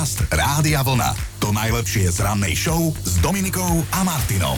[0.00, 1.12] Podcast Rádia Vlna.
[1.44, 4.56] To najlepšie z rannej show s Dominikou a Martinom.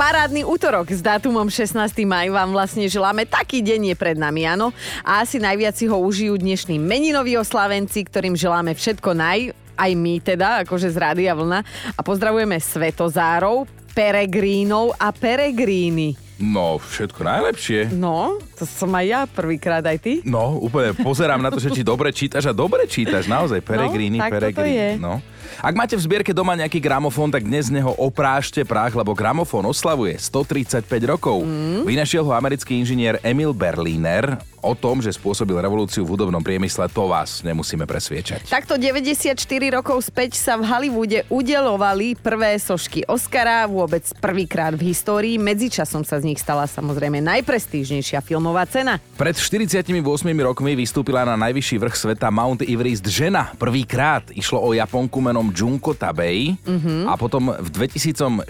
[0.00, 1.76] Parádny útorok s dátumom 16.
[2.08, 3.28] maj vám vlastne želáme.
[3.28, 4.72] Taký deň je pred nami, áno.
[5.04, 10.24] A asi najviac si ho užijú dnešní meninoví oslávenci, ktorým želáme všetko naj, aj my
[10.24, 11.60] teda, akože z Rádia Vlna.
[11.92, 16.16] A pozdravujeme Svetozárov, Peregrínov a Peregríny.
[16.42, 17.94] No, všetko najlepšie.
[17.94, 20.12] No, to som aj ja prvýkrát, aj ty.
[20.26, 24.34] No, úplne pozerám na to, že či dobre čítaš a dobre čítaš, naozaj, peregríny, toto
[24.34, 24.98] peregríny.
[24.98, 25.22] No.
[25.62, 29.68] Ak máte v zbierke doma nejaký gramofón, tak dnes z neho oprášte prach, lebo gramofón
[29.68, 31.44] oslavuje 135 rokov.
[31.44, 31.84] Mm.
[31.84, 34.40] Vynašiel ho americký inžinier Emil Berliner.
[34.62, 38.46] O tom, že spôsobil revolúciu v hudobnom priemysle, to vás nemusíme presviečať.
[38.46, 39.34] Takto 94
[39.74, 45.34] rokov späť sa v Hollywoode udelovali prvé sošky Oscara, vôbec prvýkrát v histórii.
[45.34, 49.02] Medzičasom sa z nich stala samozrejme najprestížnejšia filmová cena.
[49.18, 49.92] Pred 48
[50.40, 53.52] rokmi vystúpila na najvyšší vrch sveta Mount Everest žena.
[53.58, 57.10] Prvýkrát išlo o Japonku menom Junko Tabei mm-hmm.
[57.10, 58.46] a potom v 2006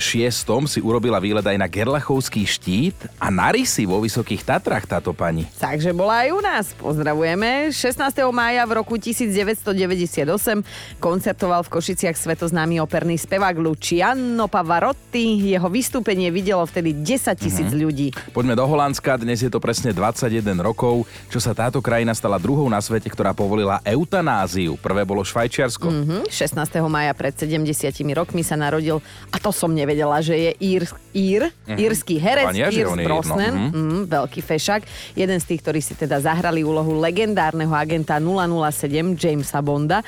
[0.69, 5.48] si urobila výlet aj na Gerlachovský štít a na rysy vo Vysokých Tatrách táto pani.
[5.56, 6.64] Takže bola aj u nás.
[6.77, 7.72] Pozdravujeme.
[7.72, 8.02] 16.
[8.34, 10.64] mája v roku 1998
[10.98, 15.52] koncertoval v Košiciach svetoznámy operný spevák Luciano Pavarotti.
[15.55, 17.72] Jeho vystúpenie videlo vtedy 10 tisíc mm-hmm.
[17.73, 18.12] Ľudí.
[18.31, 22.69] Poďme do Holandska, dnes je to presne 21 rokov, čo sa táto krajina stala druhou
[22.69, 24.77] na svete, ktorá povolila eutanáziu.
[24.77, 25.89] Prvé bolo Švajčiarsko.
[25.89, 26.17] Mhm.
[26.29, 26.87] 16.
[26.87, 27.64] maja pred 70
[28.12, 32.84] rokmi sa narodil, a to som nevedela, že je ír, ír írsky herec, Pania, že
[32.84, 33.11] Piers on je ír, no.
[33.11, 33.70] Brosnan, Mhm.
[33.73, 34.83] mm, veľký fešák,
[35.17, 40.05] jeden z tých, ktorí si teda zahrali úlohu legendárneho agenta 007 Jamesa Bonda.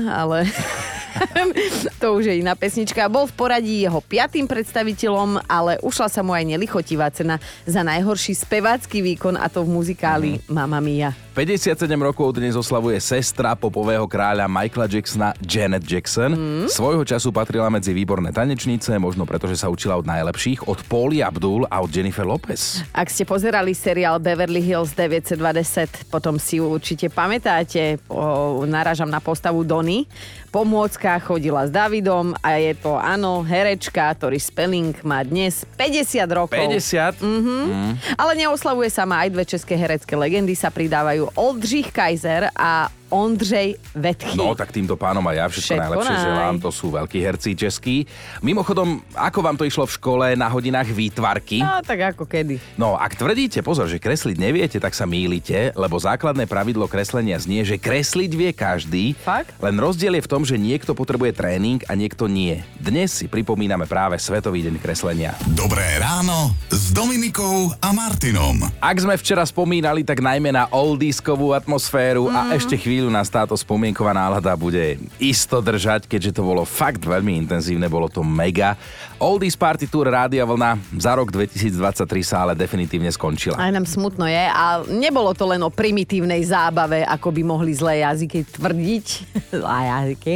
[0.05, 0.45] ale
[2.01, 3.09] to už je iná pesnička.
[3.11, 8.33] Bol v poradí jeho piatým predstaviteľom, ale ušla sa mu aj nelichotivá cena za najhorší
[8.37, 11.13] spevácky výkon a to v muzikáli Mamma Mia.
[11.33, 16.37] 57 rokov dnes oslavuje sestra popového kráľa Michaela Jacksona Janet Jackson.
[16.37, 16.69] Mm.
[16.69, 21.25] Svojho času patrila medzi výborné tanečnice, možno preto, že sa učila od najlepších, od Pauli
[21.25, 22.85] Abdul a od Jennifer Lopez.
[22.93, 27.97] Ak ste pozerali seriál Beverly Hills 920, potom si určite pamätáte.
[28.13, 30.05] O, narážam na postavu Dony.
[30.53, 36.61] Pomôcka chodila s Davidom a je to, áno, herečka, ktorý Spelling má dnes 50 rokov.
[36.61, 37.25] 50?
[37.25, 37.97] Mm.
[38.13, 44.33] Ale neoslavuje sama aj dve české herecké legendy sa pridávajú Oldřich Kaiser a Ondřej Vetchy.
[44.33, 46.25] No, tak týmto pánom aj ja všetko, Všetko najlepšie naj.
[46.25, 46.55] želám.
[46.65, 48.09] To sú veľkí herci českí.
[48.41, 51.61] Mimochodom, ako vám to išlo v škole na hodinách výtvarky?
[51.61, 52.57] No, tak ako kedy.
[52.73, 57.61] No, ak tvrdíte, pozor, že kresliť neviete, tak sa mýlite, lebo základné pravidlo kreslenia znie,
[57.61, 59.13] že kresliť vie každý.
[59.21, 59.53] Fakt?
[59.61, 62.65] Len rozdiel je v tom, že niekto potrebuje tréning a niekto nie.
[62.81, 65.37] Dnes si pripomíname práve Svetový deň kreslenia.
[65.53, 68.57] Dobré ráno s Dominikou a Martinom.
[68.81, 72.33] Ak sme včera spomínali, tak najmä na oldiskovú atmosféru mm.
[72.33, 77.39] a ešte chvíľu nás táto spomienková nálada bude isto držať, keďže to bolo fakt veľmi
[77.47, 78.75] intenzívne, bolo to mega.
[79.23, 81.79] Oldies Party Tour Rádia Vlna za rok 2023
[82.27, 83.55] sa ale definitívne skončila.
[83.55, 88.03] Aj nám smutno je a nebolo to len o primitívnej zábave, ako by mohli zlé
[88.03, 89.07] jazyky tvrdiť.
[89.63, 90.35] Zlé jazyky.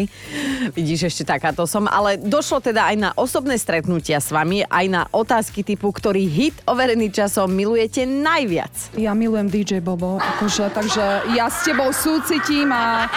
[0.71, 1.83] Vidíš, ešte takáto som.
[1.91, 6.55] Ale došlo teda aj na osobné stretnutia s vami, aj na otázky typu, ktorý hit
[6.63, 8.95] overený časom milujete najviac.
[8.95, 13.11] Ja milujem DJ Bobo, akože, takže ja s tebou súcitím a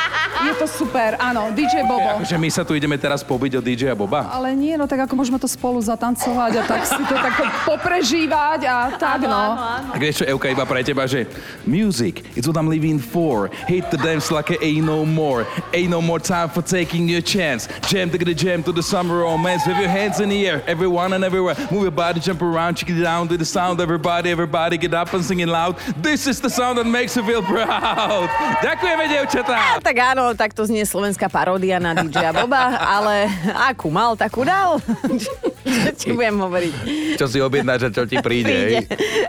[0.50, 2.26] je to super, áno, DJ Bobo.
[2.26, 4.26] Že my sa tu ideme teraz pobiť o DJ Boba?
[4.34, 7.36] Ale nie, no tak ako môžeme to spolu zatancovať a tak si to tak
[7.68, 9.60] poprežívať a tak no.
[9.92, 11.28] A vieš čo, Euka, iba pre teba, že
[11.68, 13.52] Music, it's what I'm living for.
[13.68, 15.44] Hit the dance like a ain't no more.
[15.76, 17.68] Ain't no more time for taking your chance.
[17.92, 19.68] Jam to the jam to the summer romance.
[19.68, 21.60] With your hands in the air, everyone and everywhere.
[21.68, 23.84] Move your body, jump around, check it down to the sound.
[23.84, 25.76] Everybody, everybody, get up and sing it loud.
[26.00, 28.32] This is the sound that makes you feel proud.
[28.64, 29.76] Ďakujeme, devčatá.
[29.84, 33.28] tak áno, tak to znie slovenská paródia na DJ Boba, ale
[33.68, 34.80] akú mal, takú dal.
[35.86, 36.74] Čo ti budem hovoriť?
[37.16, 38.48] Čo si objednáš a čo ti príde.
[38.50, 38.78] príde.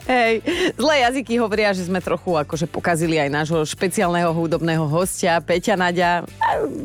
[0.07, 0.33] hej?
[0.75, 6.23] Zlé jazyky hovoria, že sme trochu akože pokazili aj nášho špeciálneho hudobného hostia Peťa Naďa.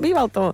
[0.00, 0.52] Býval to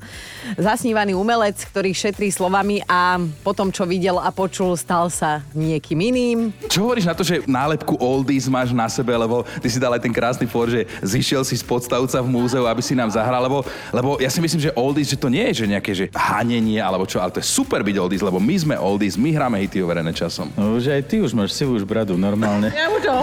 [0.61, 6.39] zasnívaný umelec, ktorý šetrí slovami a potom, čo videl a počul, stal sa niekým iným.
[6.69, 10.03] Čo hovoríš na to, že nálepku Oldies máš na sebe, lebo ty si dal aj
[10.03, 13.65] ten krásny for, že zišiel si z podstavca v múzeu, aby si nám zahral, lebo,
[13.93, 17.07] lebo ja si myslím, že Oldies, že to nie je že nejaké že hanenie alebo
[17.07, 20.15] čo, ale to je super byť Oldies, lebo my sme oldies, my hráme hity overené
[20.15, 20.49] časom.
[20.55, 22.71] No už aj ty už máš sivú už bradu, normálne.
[22.71, 23.19] Ja už ho.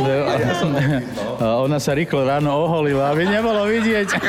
[1.43, 4.09] A ona sa rýchlo ráno oholila, aby nebolo vidieť.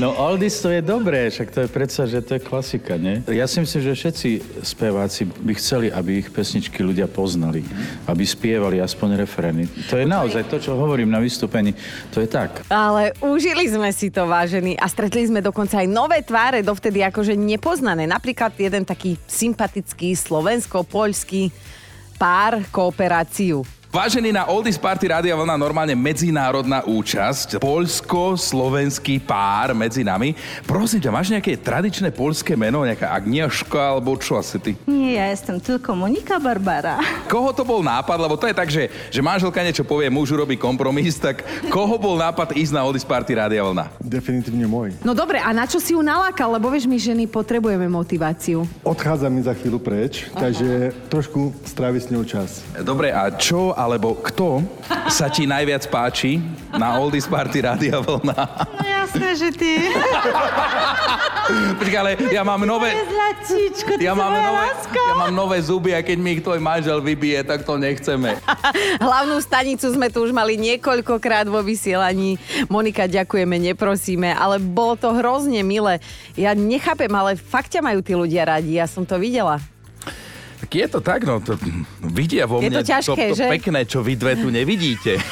[0.00, 3.20] No oldies to je dobré, však to je predsa, že to je klasika, nie?
[3.30, 4.28] Ja si myslím, že všetci
[4.64, 7.62] speváci by chceli, aby ich pesničky ľudia poznali,
[8.08, 9.68] aby spievali aspoň refrény.
[9.92, 11.76] To je naozaj to, čo hovorím na vystúpení,
[12.10, 12.64] to je tak.
[12.72, 14.74] Ale užili sme si to, vážení.
[14.80, 18.08] A stretli sme dokonca aj nové tváre, dovtedy akože nepoznané.
[18.08, 21.50] Napríklad jeden taký sympatický slovensko-poľský
[22.18, 23.66] pár kooperáciu.
[23.94, 27.62] Vážený na Oldies Party Rádia Vlna normálne medzinárodná účasť.
[27.62, 30.34] Polsko-slovenský pár medzi nami.
[30.66, 34.74] Prosím ťa, máš nejaké tradičné polské meno, nejaká Agnieszka alebo čo asi ty?
[34.90, 36.98] Nie, ja jestem tylko Monika Barbara.
[37.30, 38.18] Koho to bol nápad?
[38.18, 42.18] Lebo to je tak, že, že manželka niečo povie, muž urobí kompromis, tak koho bol
[42.18, 43.94] nápad ísť na Oldies Party Rádia Vlna?
[44.02, 44.90] Definitívne môj.
[45.06, 46.50] No dobre, a na čo si ju nalákal?
[46.50, 48.66] Lebo vieš, my ženy potrebujeme motiváciu.
[48.82, 52.66] Odchádza mi za chvíľu preč, takže trošku strávi s ňou čas.
[52.82, 54.64] Dobre, a čo alebo kto
[55.06, 56.40] sa ti najviac páči
[56.72, 58.40] na Oldies Party Rádia Vlna?
[58.80, 59.78] No jasné, že ty.
[61.78, 62.96] Počkaj, ale ja mám nové...
[62.96, 64.96] Zlatíčko, Ja mám, nové, láska.
[64.96, 68.40] ja mám nové zuby a keď mi ich tvoj manžel vybije, tak to nechceme.
[69.04, 72.40] Hlavnú stanicu sme tu už mali niekoľkokrát vo vysielaní.
[72.72, 76.00] Monika, ďakujeme, neprosíme, ale bolo to hrozne milé.
[76.32, 79.60] Ja nechápem, ale fakt ťa majú tí ľudia radi, ja som to videla.
[80.74, 81.54] Je to tak, no, to,
[82.02, 83.46] vidia vo Je mne to ťažké, to, to že?
[83.46, 85.22] pekné, čo vy dve tu nevidíte.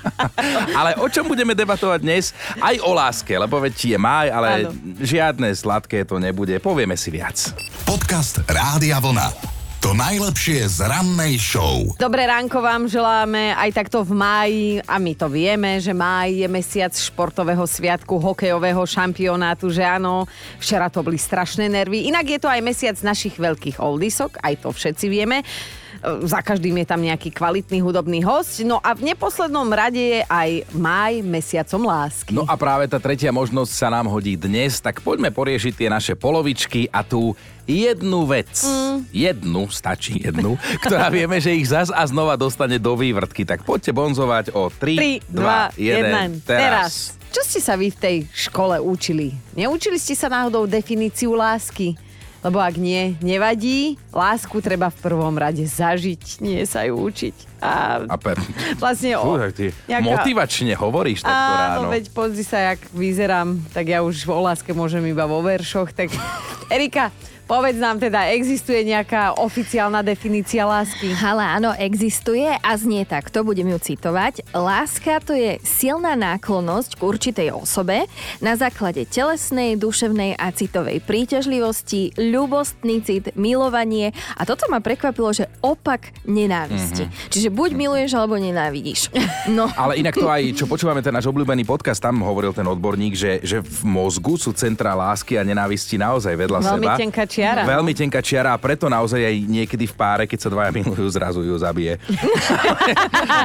[0.78, 2.30] ale o čom budeme debatovať dnes?
[2.62, 4.70] Aj o láske, lebo veď je máj, ale Áno.
[5.02, 6.54] žiadne sladké to nebude.
[6.62, 7.50] Povieme si viac.
[7.82, 9.55] Podcast Rádia Vlna.
[9.84, 11.84] To najlepšie z rannej show.
[12.00, 16.48] Dobré ránko vám želáme aj takto v máji a my to vieme, že máj je
[16.48, 20.24] mesiac športového sviatku hokejového šampionátu, že áno,
[20.56, 22.08] včera to boli strašné nervy.
[22.08, 25.44] Inak je to aj mesiac našich veľkých oldisok, aj to všetci vieme.
[26.22, 28.62] Za každým je tam nejaký kvalitný hudobný host.
[28.62, 32.30] No a v neposlednom rade je aj máj mesiacom lásky.
[32.30, 36.14] No a práve tá tretia možnosť sa nám hodí dnes, tak poďme poriešiť tie naše
[36.14, 37.34] polovičky a tú
[37.66, 39.10] jednu vec, mm.
[39.10, 40.54] jednu, stačí jednu,
[40.86, 43.42] ktorá vieme, že ich zas a znova dostane do vývrtky.
[43.42, 46.46] Tak poďte bonzovať o 3, 3, 2, 1, 2, 1, teraz.
[46.46, 46.92] teraz.
[47.34, 49.34] Čo ste sa vy v tej škole učili?
[49.52, 51.98] Neučili ste sa náhodou definíciu lásky?
[52.46, 53.98] Lebo ak nie, nevadí.
[54.08, 57.58] Lásku treba v prvom rade zažiť, nie sa ju učiť.
[57.58, 58.38] A A pe...
[58.78, 59.26] vlastne o...
[59.26, 61.88] Fú, ty nejaká- motivačne hovoríš takto Áno, ráno.
[61.90, 65.90] veď pozri sa, jak vyzerám, tak ja už o láske môžem iba vo veršoch.
[65.90, 66.14] Tak
[66.70, 67.10] Erika,
[67.46, 71.14] povedz nám teda, existuje nejaká oficiálna definícia lásky?
[71.22, 74.50] Ale áno, existuje a znie tak, to budem ju citovať.
[74.50, 78.10] Láska to je silná náklonnosť k určitej osobe
[78.42, 85.46] na základe telesnej, duševnej a citovej príťažlivosti, ľubostný cit, milovanie a toto ma prekvapilo, že
[85.62, 87.06] opak nenávisti.
[87.06, 87.30] Mm-hmm.
[87.30, 89.08] Čiže buď miluješ, alebo nenávidíš.
[89.46, 89.70] No.
[89.78, 93.38] Ale inak to aj, čo počúvame, ten náš obľúbený podcast, tam hovoril ten odborník, že,
[93.46, 96.98] že v mozgu sú centra lásky a nenávisti naozaj vedľa Veľmi seba.
[96.98, 97.68] tenká čiara.
[97.68, 101.44] Veľmi tenká čiara a preto naozaj aj niekedy v páre, keď sa dvaja milujú, zrazu
[101.44, 102.00] ju zabije.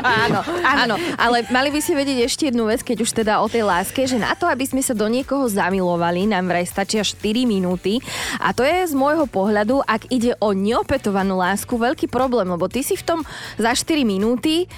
[0.01, 3.67] Áno, áno, ale mali by si vedieť ešte jednu vec, keď už teda o tej
[3.67, 7.99] láske, že na to, aby sme sa do niekoho zamilovali, nám vraj stačia 4 minúty
[8.39, 12.85] a to je z môjho pohľadu, ak ide o neopetovanú lásku, veľký problém, lebo ty
[12.85, 13.19] si v tom
[13.59, 14.69] za 4 minúty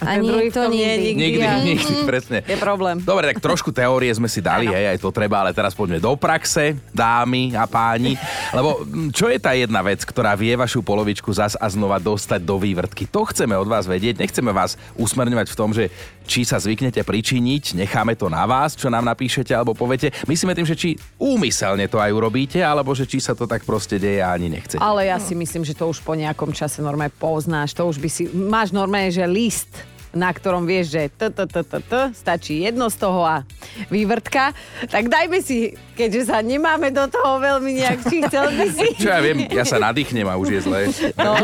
[0.00, 0.96] a, ten druhý nie v to nikdy.
[0.98, 1.20] nikdy.
[1.20, 1.54] Nikdy, Ja.
[1.70, 2.38] nikdy, presne.
[2.44, 2.96] Je problém.
[3.00, 6.12] Dobre, tak trošku teórie sme si dali, hej, aj to treba, ale teraz poďme do
[6.16, 8.16] praxe, dámy a páni.
[8.50, 8.82] Lebo
[9.12, 13.04] čo je tá jedna vec, ktorá vie vašu polovičku zas a znova dostať do vývrtky?
[13.08, 15.88] To chceme od vás vedieť, nechceme vás usmerňovať v tom, že
[16.30, 20.14] či sa zvyknete pričiniť, necháme to na vás, čo nám napíšete alebo poviete.
[20.30, 23.98] Myslíme tým, že či úmyselne to aj urobíte, alebo že či sa to tak proste
[23.98, 24.78] deje a ani nechcete.
[24.78, 27.74] Ale ja si myslím, že to už po nejakom čase normálne poznáš.
[27.74, 28.30] To už by si...
[28.30, 29.74] Máš normálne, že list
[30.10, 33.46] na ktorom vieš, že t, t, t, t, t, stačí jedno z toho a
[33.88, 34.50] vývrtka.
[34.90, 38.86] Tak dajme si, keďže sa nemáme do toho veľmi nejak, či chcel by si...
[38.98, 40.80] Čo ja viem, ja sa nadýchnem a už je zle.
[41.14, 41.38] No.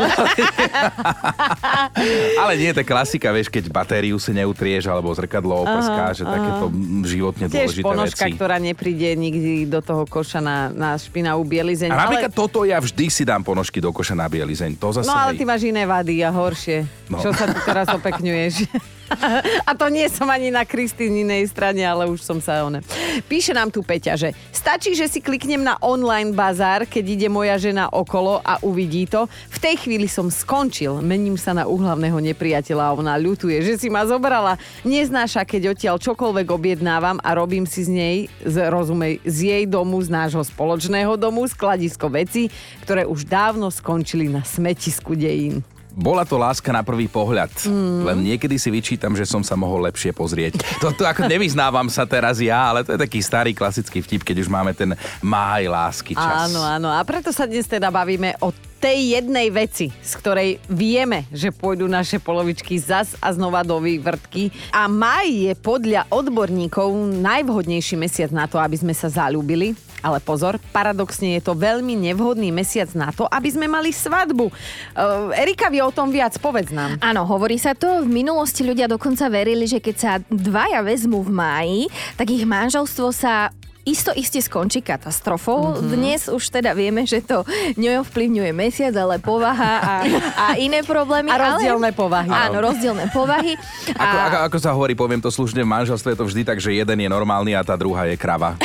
[2.43, 6.65] Ale nie, to je klasika, vieš, keď batériu si neutrieš alebo zrkadlo oprskáš, že takéto
[7.07, 8.35] životne Tiež dôležité ponožka, veci.
[8.35, 11.95] ktorá nepríde nikdy do toho koša na, na špinavú bielizeň.
[11.95, 14.75] A napríklad ale, toto ja vždy si dám ponožky do koša na bielizeň.
[14.75, 15.39] To zase no ale hej.
[15.39, 16.83] ty máš iné vady a horšie.
[17.07, 17.23] No.
[17.23, 18.56] Čo sa tu teraz opekňuješ?
[19.67, 22.83] A to nie som ani na Kristýninej strane, ale už som sa one.
[23.27, 27.55] Píše nám tu Peťa, že stačí, že si kliknem na online bazár, keď ide moja
[27.55, 29.25] žena okolo a uvidí to.
[29.47, 30.99] V tej chvíli som skončil.
[30.99, 34.59] Mením sa na úhlavného nepriateľa a ona ľutuje, že si ma zobrala.
[34.83, 40.03] Neznáša, keď odtiaľ čokoľvek objednávam a robím si z nej, z, rozumej, z jej domu,
[40.03, 42.51] z nášho spoločného domu, skladisko veci,
[42.83, 45.76] ktoré už dávno skončili na smetisku dejín.
[45.97, 47.49] Bola to láska na prvý pohľad.
[47.65, 48.05] Mm.
[48.05, 50.61] Len niekedy si vyčítam, že som sa mohol lepšie pozrieť.
[50.85, 54.49] Toto ako nevyznávam sa teraz ja, ale to je taký starý klasický vtip, keď už
[54.53, 54.93] máme ten
[55.25, 56.53] máj lásky čas.
[56.53, 56.93] Áno, áno.
[56.93, 61.89] A preto sa dnes teda bavíme o tej jednej veci, z ktorej vieme, že pôjdu
[61.89, 64.53] naše polovičky zas a znova do vývrtky.
[64.69, 69.73] A maj je podľa odborníkov najvhodnejší mesiac na to, aby sme sa zalúbili.
[70.05, 74.45] Ale pozor, paradoxne je to veľmi nevhodný mesiac na to, aby sme mali svadbu.
[74.47, 77.01] Uh, Erika vie o tom viac, povedz nám.
[77.01, 78.05] Áno, hovorí sa to.
[78.05, 81.81] V minulosti ľudia dokonca verili, že keď sa dvaja vezmú v máji,
[82.13, 83.49] tak ich manželstvo sa
[83.87, 85.79] isto iste skončí katastrofou.
[85.79, 85.87] Mm-hmm.
[85.95, 87.47] Dnes už teda vieme, že to
[87.79, 89.93] neovplyvňuje mesiac, ale povaha a,
[90.35, 91.31] a iné problémy.
[91.31, 91.95] A rozdielne ale...
[91.95, 92.27] povahy.
[92.27, 93.55] Áno, rozdielne povahy.
[93.95, 94.03] A...
[94.03, 96.75] Ako, ako, ako sa hovorí, poviem to slušne, v manželstve je to vždy tak, že
[96.75, 98.59] jeden je normálny a tá druhá je krava.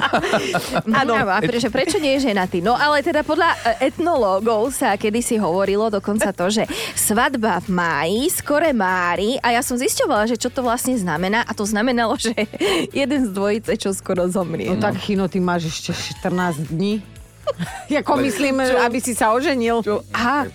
[1.04, 1.12] Áno.
[1.20, 2.64] A prečo, prečo nie je ženatý?
[2.64, 6.64] No ale teda podľa e, etnológov sa kedysi hovorilo dokonca to, že
[6.96, 11.52] svadba v máji, skore mári a ja som zisťovala, že čo to vlastne znamená a
[11.52, 12.32] to znamenalo, že
[12.94, 14.68] jeden z dvojice, čo skoro zomrie.
[14.70, 14.80] No, no.
[14.80, 17.02] tak Chino, ty máš ešte 14 dní.
[18.00, 18.78] Jako myslím, čo?
[18.78, 19.82] aby si sa oženil.
[19.82, 20.06] Čo?
[20.14, 20.46] Aha.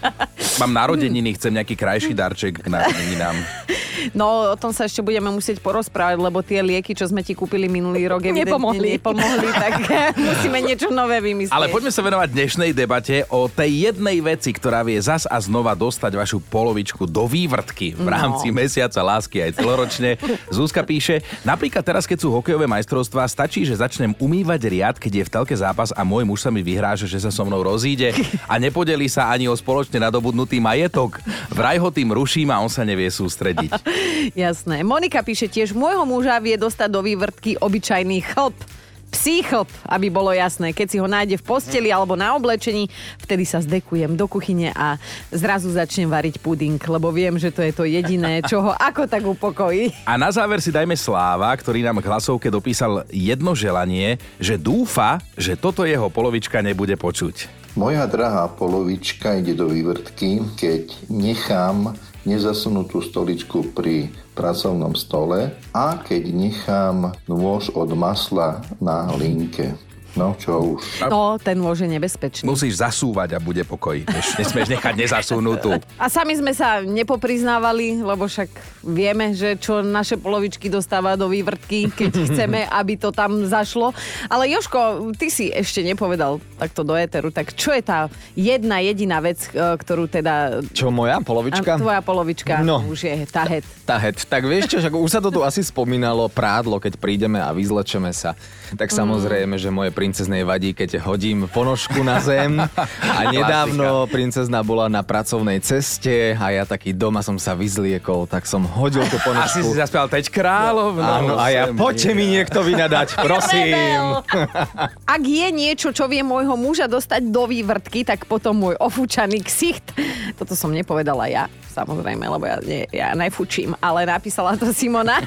[0.62, 3.36] Mám narodeniny, chcem nejaký krajší darček k narodeninám.
[4.12, 7.72] No, o tom sa ešte budeme musieť porozprávať, lebo tie lieky, čo sme ti kúpili
[7.72, 9.00] minulý rok, nepomohli.
[9.00, 9.72] nepomohli, tak
[10.12, 11.54] musíme niečo nové vymyslieť.
[11.56, 15.72] Ale poďme sa venovať dnešnej debate o tej jednej veci, ktorá vie zas a znova
[15.72, 18.60] dostať vašu polovičku do vývrtky v rámci no.
[18.60, 20.20] mesiaca lásky aj celoročne.
[20.52, 25.24] Zúska píše, napríklad teraz, keď sú hokejové majstrovstvá, stačí, že začnem umývať riad, keď je
[25.24, 28.12] v telke zápas a môj muž sa mi vyhráža, že sa so mnou rozíde
[28.44, 31.24] a nepodelí sa ani o spoločne nadobudnutý majetok.
[31.48, 33.72] Vraj ho tým ruším a on sa nevie sústrediť.
[34.36, 34.84] Jasné.
[34.84, 38.73] Monika píše tiež, môjho muža vie dostať do vývrtky obyčajný chlp
[39.14, 40.74] psí chlp, aby bolo jasné.
[40.74, 42.90] Keď si ho nájde v posteli alebo na oblečení,
[43.22, 44.98] vtedy sa zdekujem do kuchyne a
[45.30, 49.22] zrazu začnem variť puding, lebo viem, že to je to jediné, čo ho ako tak
[49.22, 49.94] upokojí.
[50.10, 55.22] A na záver si dajme Sláva, ktorý nám k hlasovke dopísal jedno želanie, že dúfa,
[55.38, 57.62] že toto jeho polovička nebude počuť.
[57.78, 66.22] Moja drahá polovička ide do vývrtky, keď nechám nezasunutú stoličku pri pracovnom stole a keď
[66.32, 69.76] nechám nôž od masla na linke.
[70.14, 71.10] No, čo už.
[71.10, 72.46] No, ten môže nebezpečný.
[72.46, 73.98] Musíš zasúvať a bude pokoj.
[74.38, 75.74] Nesmieš nechať nezasunutú.
[75.98, 78.46] A sami sme sa nepopriznávali, lebo však
[78.86, 83.90] vieme, že čo naše polovičky dostáva do vývrtky, keď chceme, aby to tam zašlo.
[84.30, 88.06] Ale Joško, ty si ešte nepovedal takto do éteru, tak čo je tá
[88.38, 90.62] jedna jediná vec, e, ktorú teda...
[90.70, 91.74] Čo, moja polovička?
[91.74, 92.86] A tvoja polovička no.
[92.86, 93.66] už je tahet.
[93.82, 94.22] Tahet.
[94.30, 98.38] Tak vieš čo, už sa to tu asi spomínalo, prádlo, keď prídeme a vyzlečeme sa.
[98.78, 102.60] Tak samozrejme, že moje princeznej vadí, keď hodím ponožku na zem.
[102.60, 108.44] A nedávno princezna bola na pracovnej ceste a ja taký doma som sa vyzliekol, tak
[108.44, 109.64] som hodil tú ponožku.
[109.64, 111.00] Asi si zaspel Teď kráľov.
[111.00, 114.20] No, Áno, a ja poďte mi niekto vynadať, prosím.
[115.16, 119.88] Ak je niečo, čo vie môjho muža dostať do vývrtky, tak potom môj ofúčaný ksicht.
[120.36, 125.18] Toto som nepovedala ja samozrejme, lebo ja, nie, ja nefučím, ale napísala to Simona.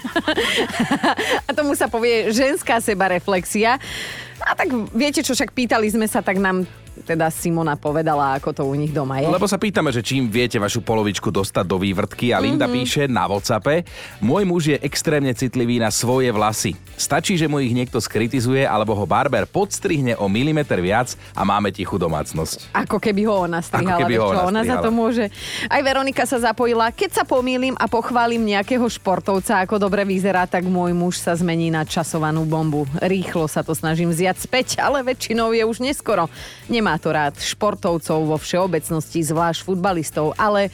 [1.44, 3.76] a tomu sa povie ženská sebareflexia.
[4.44, 6.70] A tak viete čo, však pýtali sme sa, tak nám
[7.04, 9.28] teda Simona povedala, ako to u nich doma je.
[9.28, 12.78] Lebo sa pýtame, že čím viete vašu polovičku dostať do vývrtky a Linda mm-hmm.
[12.78, 13.84] píše na Whatsappe,
[14.24, 16.78] môj muž je extrémne citlivý na svoje vlasy.
[16.96, 21.74] Stačí, že mu ich niekto skritizuje alebo ho barber podstrihne o milimeter viac a máme
[21.74, 22.72] tichú domácnosť.
[22.72, 25.28] Ako keby ho ona strihala, keby ho ona, ona za to môže.
[25.68, 26.94] Aj Veronika sa zapojila.
[26.94, 31.68] Keď sa pomýlim a pochválim nejakého športovca, ako dobre vyzerá, tak môj muž sa zmení
[31.68, 32.88] na časovanú bombu.
[33.04, 36.32] Rýchlo sa to snažím zjať späť, ale väčšinou je už neskoro.
[36.72, 40.72] Nemá to rád športovcov vo všeobecnosti, zvlášť futbalistov, ale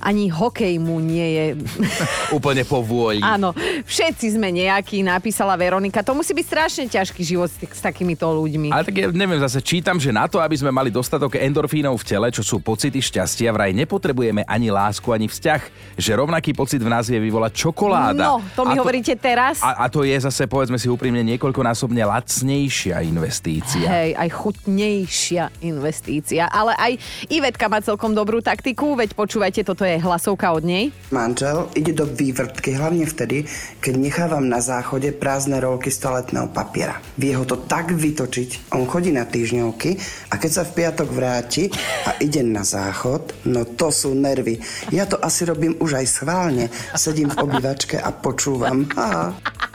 [0.00, 1.44] ani hokej mu nie je...
[2.36, 3.20] Úplne po vôli.
[3.20, 3.52] Áno,
[3.84, 6.00] všetci sme nejakí, napísala Veronika.
[6.00, 8.72] To musí byť strašne ťažký život s, s takýmito ľuďmi.
[8.72, 12.04] Ale tak ja neviem, zase čítam, že na to, aby sme mali dostatok endorfínov v
[12.04, 15.60] tele, čo sú pocity šťastia, vraj nepotrebujeme ani lásku, ani vzťah.
[16.00, 18.24] Že rovnaký pocit v nás je vyvolať čokoláda.
[18.24, 19.60] No, to mi a hovoríte to, teraz.
[19.60, 23.84] A, a to je zase, povedzme si úprimne, niekoľkonásobne lacnejšia investícia.
[23.84, 26.48] Hej, aj chutnejšia investícia.
[26.48, 26.92] Ale aj
[27.28, 30.94] Ivetka má celkom dobrú taktiku, veď počúvajte, toto je je hlasovka od nej.
[31.10, 33.46] Manžel ide do vývrtky hlavne vtedy,
[33.82, 37.02] keď nechávam na záchode prázdne rolky z toaletného papiera.
[37.18, 38.72] Vie ho to tak vytočiť.
[38.74, 39.90] On chodí na týždňovky
[40.30, 41.70] a keď sa v piatok vráti
[42.06, 44.62] a ide na záchod, no to sú nervy.
[44.94, 46.70] Ja to asi robím už aj schválne.
[46.94, 48.86] Sedím v obývačke a počúvam.
[48.94, 49.69] Ha.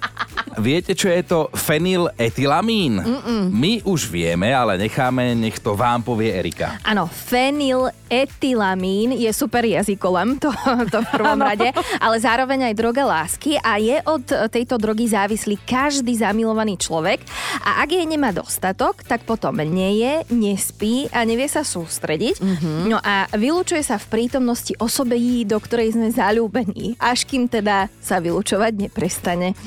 [0.61, 3.03] Viete, čo je to fenyletylamín?
[3.03, 3.51] Mm-mm.
[3.51, 6.79] My už vieme, ale necháme, nech to vám povie Erika.
[6.87, 10.47] Áno, fenyletylamín je super jazykolem, to,
[10.87, 15.59] to v prvom rade, ale zároveň aj droga lásky a je od tejto drogy závislý
[15.67, 17.19] každý zamilovaný človek
[17.67, 22.39] a ak jej nemá dostatok, tak potom neje, nespí a nevie sa sústrediť.
[22.87, 28.21] No a vylúčuje sa v prítomnosti osobe, do ktorej sme zalúbení, až kým teda sa
[28.21, 29.57] vylúčovať neprestane.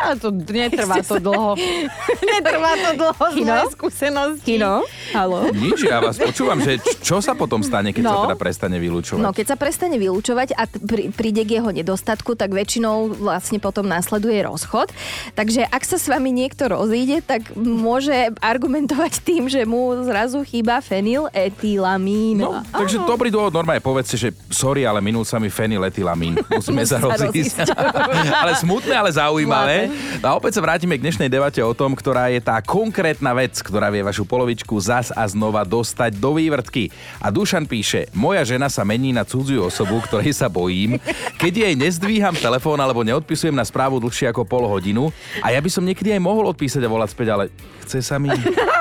[0.00, 1.60] A to netrvá to dlho.
[2.32, 3.46] netrvá to dlho z Kino?
[3.46, 4.44] mojej skúsenosti.
[4.46, 4.80] Kino?
[5.10, 5.50] Halo?
[5.50, 8.10] Nič, ja vás počúvam, že čo sa potom stane, keď No.
[8.10, 9.20] sa teda prestane vylúčovať?
[9.20, 13.84] No, keď sa prestane vylúčovať a prí- príde k jeho nedostatku, tak väčšinou vlastne potom
[13.84, 14.88] následuje rozchod.
[15.32, 20.80] Takže ak sa s vami niekto rozíde, tak môže argumentovať tým, že mu zrazu chýba
[20.80, 22.40] fenyletylamín.
[22.40, 26.40] No, takže dobrý dôvod, normálne povedzte, že sorry, ale minul sa mi fenyletylamín.
[26.48, 27.56] Musíme sa Musí sa rozísť.
[28.42, 29.89] ale smutné, ale zaujímavé.
[30.20, 33.56] No a opäť sa vrátime k dnešnej debate o tom, ktorá je tá konkrétna vec,
[33.58, 36.92] ktorá vie vašu polovičku zas a znova dostať do vývrtky.
[37.18, 40.96] A Dušan píše, moja žena sa mení na cudziu osobu, ktorej sa bojím,
[41.38, 45.14] keď jej nezdvíham telefón alebo neodpisujem na správu dlhšie ako pol hodinu.
[45.44, 47.44] A ja by som niekedy aj mohol odpísať a volať späť, ale
[47.86, 48.30] chce sa mi...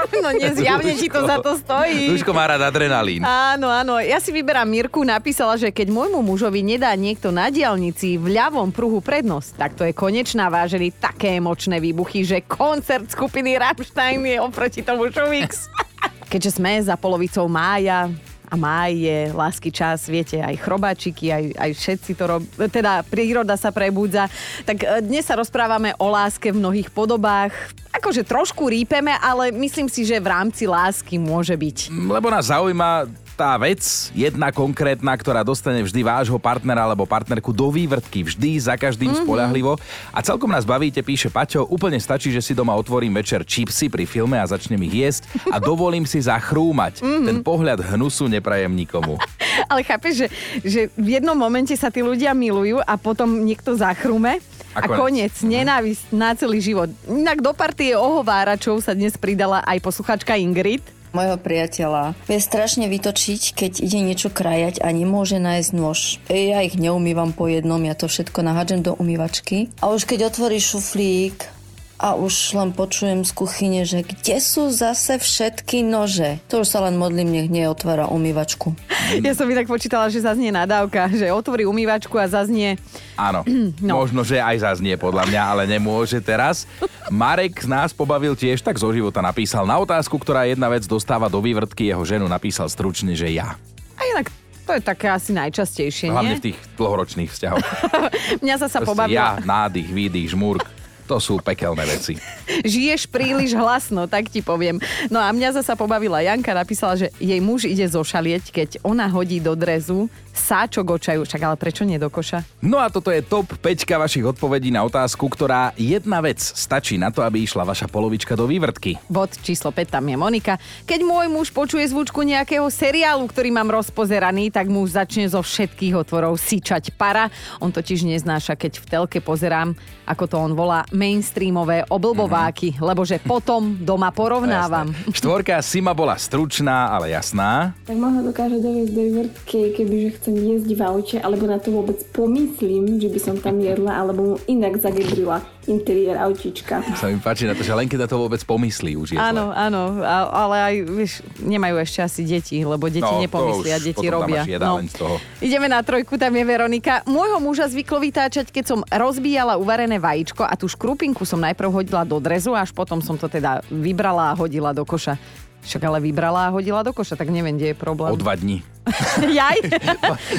[0.24, 2.12] No nezjavne ti to za to stojí.
[2.12, 3.24] Duško má rád adrenalín.
[3.24, 4.02] Áno, áno.
[4.04, 8.74] Ja si vyberám Mirku, napísala, že keď môjmu mužovi nedá niekto na diálnici v ľavom
[8.76, 14.38] pruhu prednosť, tak to je konečná vážený také emočné výbuchy, že koncert skupiny Rammstein je
[14.44, 15.72] oproti tomu Šuvix.
[16.32, 18.12] Keďže sme za polovicou mája,
[18.50, 23.54] a máj je lásky čas, viete, aj chrobáčiky, aj, aj všetci to robí, teda príroda
[23.54, 24.26] sa prebúdza.
[24.66, 27.54] Tak e, dnes sa rozprávame o láske v mnohých podobách.
[27.94, 31.94] Akože trošku rípeme, ale myslím si, že v rámci lásky môže byť.
[31.94, 33.06] Lebo nás zaujíma
[33.40, 38.76] tá vec, jedna konkrétna, ktorá dostane vždy vášho partnera alebo partnerku do vývrtky, vždy za
[38.76, 39.24] každým mm-hmm.
[39.24, 39.80] spolahlivo.
[40.12, 44.04] A celkom nás bavíte, píše Paťo, úplne stačí, že si doma otvorím večer čipsy pri
[44.04, 47.00] filme a začnem ich jesť a dovolím si zachrúmať.
[47.00, 47.28] Mm-hmm.
[47.32, 49.16] Ten pohľad hnusu neprajem nikomu.
[49.72, 50.28] Ale chápeš, že,
[50.68, 54.44] že v jednom momente sa tí ľudia milujú a potom niekto zachrúme
[54.76, 55.00] A a, konec.
[55.00, 56.92] koniec, nenávisť na celý život.
[57.08, 60.99] Inak do partie ohováračov sa dnes pridala aj posluchačka Ingrid.
[61.10, 66.22] Mojho priateľa vie strašne vytočiť, keď ide niečo krajať a nemôže nájsť nôž.
[66.30, 69.74] Ja ich neumývam po jednom, ja to všetko nahádžem do umývačky.
[69.82, 71.59] A už keď otvorí šuflík
[72.00, 76.40] a už len počujem z kuchyne, že kde sú zase všetky nože.
[76.48, 78.72] To už sa len modlím, nech neotvára umývačku.
[79.20, 82.78] Ja som inak počítala, že zaznie nadávka, že otvorí umývačku a zaznie...
[83.18, 83.44] Áno,
[83.84, 84.06] no.
[84.06, 86.70] možno, že aj zaznie podľa mňa, ale nemôže teraz.
[87.12, 91.28] Marek z nás pobavil tiež, tak zo života napísal na otázku, ktorá jedna vec dostáva
[91.28, 93.58] do vývrtky, jeho ženu napísal stručne, že ja.
[93.98, 94.30] A inak
[94.70, 96.40] to je také asi najčastejšie, Hlavne nie?
[96.40, 97.66] v tých dlhoročných vzťahoch.
[98.46, 99.18] Mňa zasa Proste pobavila.
[99.18, 100.79] Ja, nádych, výdych, žmurk.
[101.10, 102.22] To sú pekelné veci.
[102.62, 104.78] Žiješ príliš hlasno, tak ti poviem.
[105.10, 109.42] No a mňa zasa pobavila Janka, napísala, že jej muž ide zošalieť, keď ona hodí
[109.42, 110.06] do drezu
[110.40, 111.28] sáčok očaju.
[111.28, 112.48] Však ale prečo nie do koša?
[112.64, 117.12] No a toto je top 5 vašich odpovedí na otázku, ktorá jedna vec stačí na
[117.12, 118.96] to, aby išla vaša polovička do vývrtky.
[119.12, 120.56] Bod číslo 5, tam je Monika.
[120.88, 126.00] Keď môj muž počuje zvučku nejakého seriálu, ktorý mám rozpozeraný, tak muž začne zo všetkých
[126.00, 127.28] otvorov syčať para.
[127.60, 129.76] On totiž neznáša, keď v telke pozerám,
[130.08, 132.88] ako to on volá, mainstreamové oblbováky, mm-hmm.
[132.88, 134.90] lebo že potom doma porovnávam.
[134.96, 135.18] Jasné.
[135.18, 137.74] Štvorka Sima bola stručná, ale jasná.
[137.86, 141.70] Tak ma ho dokáže doviesť do vývrtky, kebyže chcem jesť v aute, alebo na to
[141.70, 146.82] vôbec pomyslím, že by som tam jedla, alebo mu inak zagebrila interiér autíčka.
[146.98, 149.22] Sa mi páči na to, že len keď na to vôbec pomyslí už je zle.
[149.22, 150.02] Áno, áno,
[150.34, 154.10] ale aj, vieš, nemajú ešte asi deti, lebo deti No, to nepomyslia, už deti potom
[154.10, 154.42] tam robia.
[154.50, 155.16] jedáleň z toho.
[155.40, 157.06] Ideme na trojku, tam je Veronika.
[157.06, 162.02] Môjho muža zvyklo vytáčať, keď som rozbíjala uvarené vajíčko a tú škrupinku som najprv hodila
[162.02, 165.22] do drezu, až potom som to teda vybrala a hodila do koša.
[165.60, 168.10] Však ale vybrala a hodila do koša, tak neviem, kde je problém.
[168.10, 168.64] O dva dní.
[169.40, 169.58] Jaj,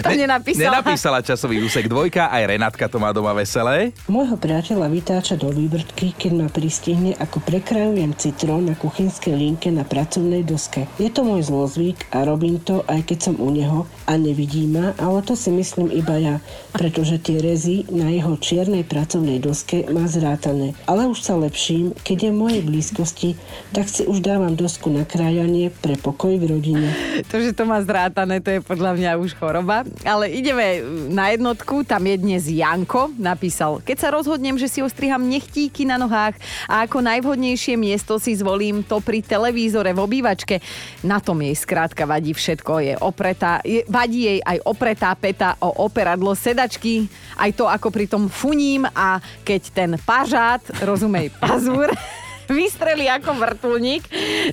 [0.02, 0.82] to nenapísala.
[0.82, 3.94] Nenapísala časový úsek dvojka, aj Renátka to má doma veselé.
[4.10, 9.86] Môjho priateľa vytáča do vývrtky, keď ma pristihne, ako prekrajujem citrón na kuchynskej linke na
[9.86, 10.90] pracovnej doske.
[10.98, 14.92] Je to môj zlozvyk a robím to, aj keď som u neho a nevidí ma,
[14.98, 16.36] ale to si myslím iba ja,
[16.74, 20.74] pretože tie rezy na jeho čiernej pracovnej doske má zrátané.
[20.84, 23.30] Ale už sa lepším, keď je v mojej blízkosti,
[23.70, 26.88] tak si už dávam dosku na krájanie pre pokoj v rodine.
[27.30, 29.84] To, že to má zrátané, to je podľa mňa už choroba.
[30.02, 30.80] Ale ideme
[31.12, 36.00] na jednotku, tam je dnes Janko, napísal, keď sa rozhodnem, že si ostriham nechtíky na
[36.00, 40.58] nohách a ako najvhodnejšie miesto si zvolím to pri televízore v obývačke.
[41.04, 45.84] Na tom jej skrátka vadí všetko, je opretá, je, vadí jej aj opretá peta o
[45.84, 51.92] operadlo sedačky, aj to, ako pri tom funím a keď ten pažát, rozumej, pazúr,
[52.50, 54.02] vystrelí ako vrtulník,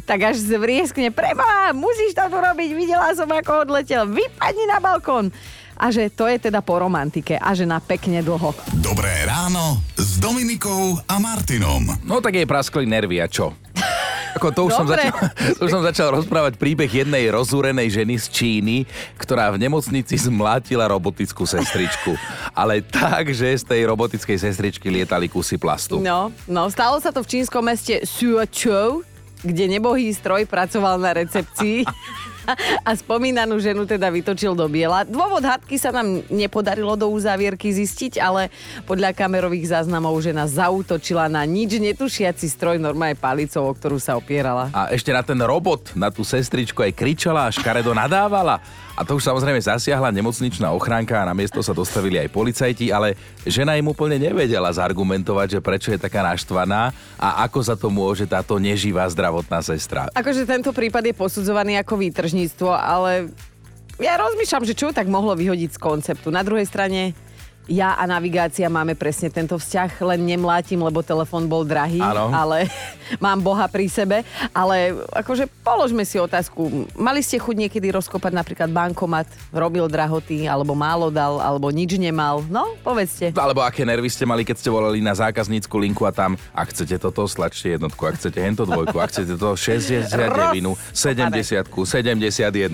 [0.06, 5.34] tak až zvrieskne, preba, musíš to tu robiť, videla som, ako odletel, vypadni na balkón.
[5.78, 8.50] A že to je teda po romantike a že na pekne dlho.
[8.82, 11.86] Dobré ráno s Dominikou a Martinom.
[12.02, 13.54] No tak jej praskli nervy a čo?
[14.38, 15.14] Ako to už, som začal,
[15.58, 18.78] to už som začal rozprávať príbeh jednej rozúrenej ženy z Číny,
[19.18, 22.14] ktorá v nemocnici zmlátila robotickú sestričku.
[22.54, 25.98] Ale tak, že z tej robotickej sestričky lietali kusy plastu.
[25.98, 29.02] No, no, stalo sa to v čínskom meste Suochou,
[29.42, 31.82] kde nebohý stroj pracoval na recepcii
[32.88, 35.04] a spomínanú ženu teda vytočil do biela.
[35.04, 38.50] Dôvod hadky sa nám nepodarilo do uzávierky zistiť, ale
[38.88, 44.72] podľa kamerových záznamov žena zautočila na nič netušiaci stroj normálne palicou, o ktorú sa opierala.
[44.72, 48.64] A ešte na ten robot, na tú sestričku aj kričala a škaredo nadávala.
[48.98, 53.14] A to už samozrejme zasiahla nemocničná ochránka a na miesto sa dostavili aj policajti, ale
[53.48, 58.28] žena im úplne nevedela zargumentovať, že prečo je taká naštvaná a ako za to môže
[58.30, 60.08] táto neživá zdravotná sestra.
[60.14, 63.32] Akože tento prípad je posudzovaný ako výtržníctvo, ale
[63.98, 66.30] ja rozmýšľam, že čo tak mohlo vyhodiť z konceptu.
[66.30, 67.18] Na druhej strane,
[67.68, 72.32] ja a navigácia máme presne tento vzťah, len nemlátim, lebo telefón bol drahý, Áno.
[72.32, 72.72] ale
[73.24, 74.24] mám Boha pri sebe.
[74.56, 80.74] Ale akože položme si otázku, mali ste chuť niekedy rozkopať napríklad bankomat, robil drahoty, alebo
[80.74, 82.42] málo dal, alebo nič nemal?
[82.48, 83.36] No, povedzte.
[83.36, 86.98] Alebo aké nervy ste mali, keď ste volali na zákaznícku linku a tam, ak chcete
[87.04, 90.16] toto, stlačte jednotku, ak chcete hento dvojku, ak chcete to 69,
[90.96, 92.72] 70, 71.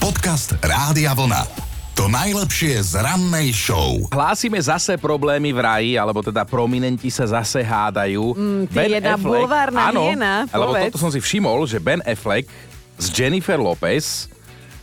[0.00, 1.69] Podcast Rádia Vlna.
[2.00, 4.08] To najlepšie z rannej show.
[4.08, 8.32] Hlásime zase problémy v raji, alebo teda prominenti sa zase hádajú.
[8.32, 12.48] Mm, ty jedna bulvárna áno, hyena, lebo toto som si všimol, že Ben Affleck
[12.96, 14.32] s Jennifer Lopez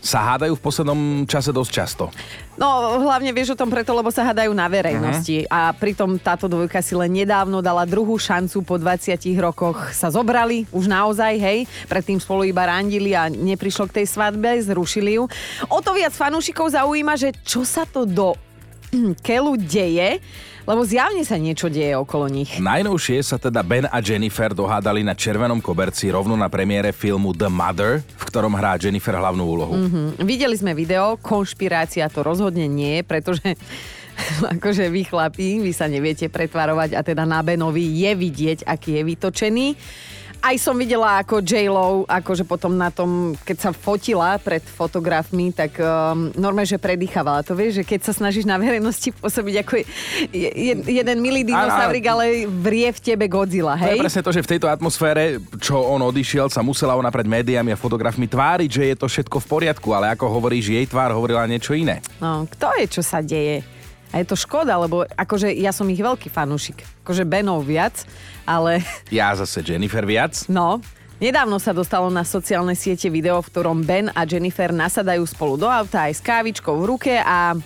[0.08, 2.06] sa hádajú v poslednom čase dosť často.
[2.56, 5.44] No, hlavne vieš o tom preto, lebo sa hádajú na verejnosti.
[5.44, 5.52] Mhm.
[5.52, 9.92] A pritom táto dvojka si len nedávno dala druhú šancu po 20 rokoch.
[9.92, 11.60] Sa zobrali, už naozaj, hej.
[11.92, 15.28] Predtým spolu iba randili a neprišlo k tej svadbe, zrušili ju.
[15.68, 18.47] O to viac fanúšikov zaujíma, že čo sa to do
[19.26, 20.20] Kelu deje,
[20.68, 22.60] lebo zjavne sa niečo deje okolo nich.
[22.60, 27.48] Najnovšie sa teda Ben a Jennifer dohádali na červenom koberci rovno na premiére filmu The
[27.48, 29.74] Mother, v ktorom hrá Jennifer hlavnú úlohu.
[29.76, 30.24] Mhm.
[30.28, 33.56] Videli sme video, konšpirácia to rozhodne nie, pretože
[34.58, 39.04] akože vy chlapí, vy sa neviete pretvarovať a teda na Benovi je vidieť, aký je
[39.04, 39.68] vytočený.
[40.48, 45.76] Aj som videla, ako J-Lo, akože potom na tom, keď sa fotila pred fotografmi, tak
[45.76, 47.44] um, normálne, že predýchavala.
[47.44, 49.86] To vieš, že keď sa snažíš na verejnosti pôsobiť ako je,
[50.32, 54.04] je, jeden milý dinosaurik, ale vrie v tebe Godzilla, To je hej?
[54.08, 57.78] presne to, že v tejto atmosfére, čo on odišiel, sa musela ona pred médiami a
[57.78, 61.76] fotografmi tváriť, že je to všetko v poriadku, ale ako hovoríš, jej tvár hovorila niečo
[61.76, 62.00] iné.
[62.24, 63.77] No, kto je, čo sa deje?
[64.16, 66.84] A je to škoda, lebo akože ja som ich veľký fanúšik.
[67.04, 68.08] Akože Benov viac,
[68.48, 68.80] ale
[69.14, 70.48] Ja zase Jennifer viac.
[70.48, 70.80] no,
[71.18, 75.66] Nedávno sa dostalo na sociálne siete video, v ktorom Ben a Jennifer nasadajú spolu do
[75.66, 77.58] auta aj s kávičkou v ruke a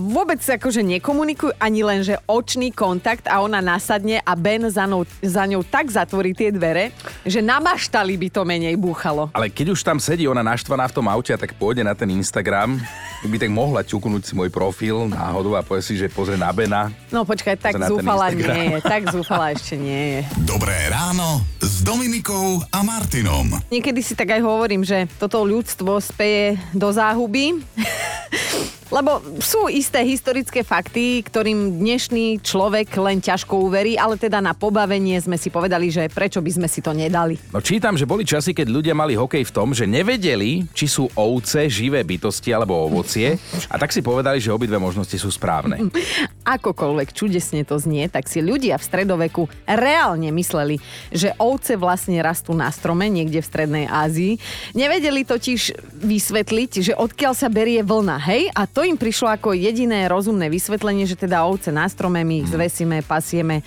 [0.00, 5.08] vôbec akože nekomunikujú ani len, že očný kontakt a ona nasadne a Ben za ňou,
[5.24, 6.92] za ňou tak zatvorí tie dvere,
[7.24, 9.32] že na maštali by to menej búchalo.
[9.32, 12.10] Ale keď už tam sedí ona naštvaná v tom aute a tak pôjde na ten
[12.12, 12.76] Instagram,
[13.24, 16.92] by tak mohla ťuknúť si môj profil náhodou a povie si, že pozrie na Bena.
[17.08, 18.54] No počkaj, tak Pozri na ten zúfala Instagram.
[18.54, 20.20] nie je, tak zúfala ešte nie je.
[20.52, 23.48] Dobré ráno s Dominikou a Martinom.
[23.72, 27.64] Niekedy si tak aj hovorím, že toto ľudstvo speje do záhuby.
[28.92, 35.16] Lebo sú isté historické fakty, ktorým dnešný človek len ťažko uverí, ale teda na pobavenie
[35.16, 37.40] sme si povedali, že prečo by sme si to nedali.
[37.48, 41.08] No čítam, že boli časy, keď ľudia mali hokej v tom, že nevedeli, či sú
[41.16, 43.40] ovce, živé bytosti alebo ovocie
[43.72, 45.80] a tak si povedali, že obidve možnosti sú správne.
[46.56, 52.52] Akokoľvek čudesne to znie, tak si ľudia v stredoveku reálne mysleli, že ovce vlastne rastú
[52.52, 54.36] na strome niekde v strednej Ázii.
[54.76, 58.52] Nevedeli totiž vysvetliť, že odkiaľ sa berie vlna, hej?
[58.52, 62.48] A to im prišlo ako jediné rozumné vysvetlenie, že teda ovce na strome, my ich
[62.48, 63.64] zvesíme, pasieme.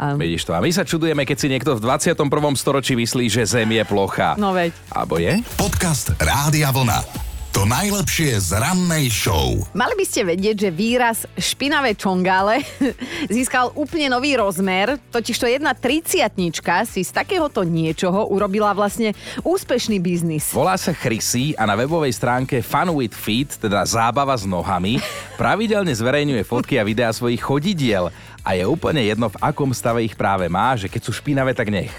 [0.00, 0.16] A...
[0.16, 0.56] Vidíš to.
[0.56, 2.16] A my sa čudujeme, keď si niekto v 21.
[2.56, 4.38] storočí myslí, že Zem je plochá.
[4.40, 4.72] No veď.
[4.88, 5.44] Alebo je?
[5.60, 7.29] Podcast Rádia Vlna.
[7.50, 9.58] To najlepšie z rannej show.
[9.74, 12.62] Mali by ste vedieť, že výraz špinavé čongále
[13.26, 19.98] získal úplne nový rozmer, totiž to jedna triciatnička si z takéhoto niečoho urobila vlastne úspešný
[19.98, 20.54] biznis.
[20.54, 25.02] Volá sa Chrissy a na webovej stránke Fun with Feet, teda zábava s nohami,
[25.34, 28.14] pravidelne zverejňuje fotky a videá svojich chodidiel.
[28.40, 31.68] A je úplne jedno, v akom stave ich práve má, že keď sú špinavé, tak
[31.68, 31.92] nech.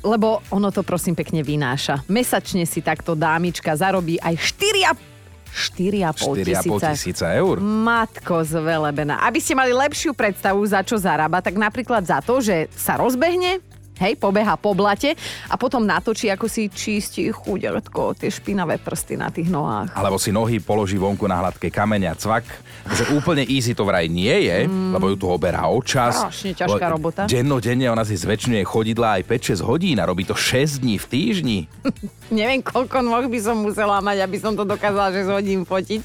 [0.00, 2.06] Lebo ono to prosím pekne vynáša.
[2.06, 7.58] Mesačne si takto dámička zarobí aj 4 4,5 4,5 tisíca eur.
[7.58, 9.24] Matko zvelebená.
[9.24, 13.58] Aby ste mali lepšiu predstavu, za čo zarába, tak napríklad za to, že sa rozbehne,
[13.98, 15.14] hej, pobeha po blate
[15.50, 19.94] a potom natočí, ako si čistí chuďatko tie špinavé prsty na tých nohách.
[19.94, 22.46] Alebo si nohy položí vonku na hladké kamene a cvak.
[22.88, 24.96] Že úplne easy to vraj nie je, mm.
[24.96, 26.16] lebo ju tu oberá o čas.
[26.16, 27.20] Strašne ťažká robota.
[27.28, 31.58] Dennodenne ona si zväčšňuje chodidla aj 5-6 hodín a robí to 6 dní v týždni.
[32.38, 36.00] Neviem, koľko nôh by som musela mať, aby som to dokázala, že zhodím fotiť,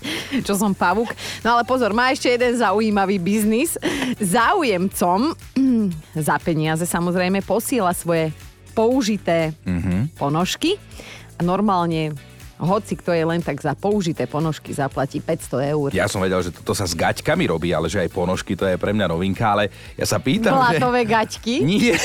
[0.48, 1.12] čo som pavúk.
[1.44, 3.76] No ale pozor, má ešte jeden zaujímavý biznis.
[4.24, 5.36] Záujemcom
[6.28, 8.32] za peniaze samozrejme posiela svoje
[8.72, 10.16] použité Mhm.
[10.16, 10.80] ponožky
[11.36, 12.16] a normálne
[12.56, 15.90] hoci kto je len tak za použité ponožky zaplatí 500 eur.
[15.92, 18.80] Ja som vedel, že toto sa s gaťkami robí, ale že aj ponožky, to je
[18.80, 20.80] pre mňa novinka, ale ja sa pýtam, že...
[20.80, 21.60] Blatové gaťky.
[21.68, 22.00] Nie.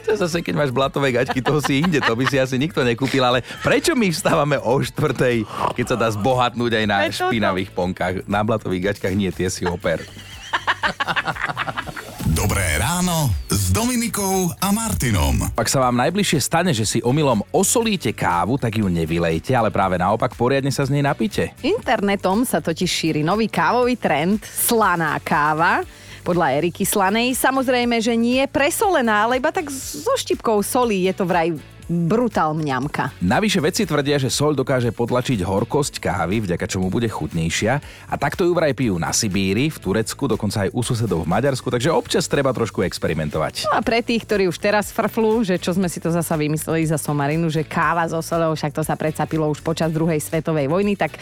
[0.00, 3.20] to zase, keď máš blatové gaťky, toho si inde, to by si asi nikto nekúpil,
[3.20, 5.44] ale prečo my vstávame o štvrtej,
[5.76, 10.00] keď sa dá zbohatnúť aj na špinavých ponkách, na blatových gaťkách, nie, tie si oper.
[12.40, 15.50] Dobré ráno s Dominikou a Martinom.
[15.54, 20.00] Ak sa vám najbližšie stane, že si omylom osolíte kávu, tak ju nevylejte, ale práve
[20.00, 21.52] naopak poriadne sa z nej napite.
[21.60, 25.84] Internetom sa totiž šíri nový kávový trend slaná káva.
[26.20, 31.14] Podľa Eriky Slanej samozrejme, že nie je presolená, ale iba tak so štipkou solí je
[31.16, 31.56] to vraj
[31.90, 33.18] brutál mňamka.
[33.18, 37.82] Navyše vedci tvrdia, že soľ dokáže potlačiť horkosť kávy, vďaka čomu bude chutnejšia.
[38.06, 41.66] A takto ju vraj pijú na Sibíri, v Turecku, dokonca aj u susedov v Maďarsku,
[41.66, 43.66] takže občas treba trošku experimentovať.
[43.66, 46.86] No a pre tých, ktorí už teraz frflú, že čo sme si to zasa vymysleli
[46.86, 50.70] za somarinu, že káva so solou, však to sa predsa pilo už počas druhej svetovej
[50.70, 51.18] vojny, tak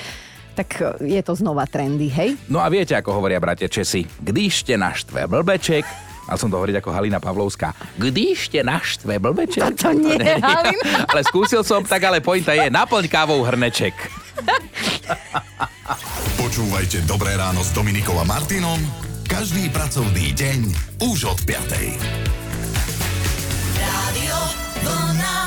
[0.58, 2.34] tak je to znova trendy, hej?
[2.50, 5.86] No a viete, ako hovoria bratia Česi, když te naštve blbeček,
[6.28, 7.72] Mal som to hovoriť ako Halina Pavlovská.
[7.96, 9.64] Když te naštve blbeček.
[9.64, 11.08] A to nie, to Halina.
[11.10, 13.96] ale skúsil som, tak ale pointa je, naplň kávou hrneček.
[16.36, 20.60] Počúvajte Dobré ráno s Dominikom a Martinom každý pracovný deň
[21.04, 21.60] už od 5.
[23.76, 24.38] Rádio
[24.80, 25.37] Vlna.